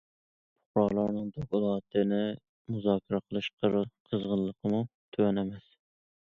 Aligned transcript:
پۇقرالارنىڭ 0.69 1.27
دوكلاتنى 1.35 2.21
مۇزاكىرە 2.77 3.19
قىلىش 3.27 3.51
قىزغىنلىقىمۇ 3.67 4.81
تۆۋەن 5.19 5.43
ئەمەس. 5.45 5.71